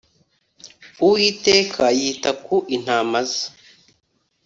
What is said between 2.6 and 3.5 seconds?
intama ze